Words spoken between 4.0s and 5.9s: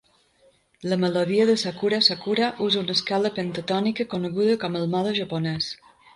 coneguda com el mode japonès.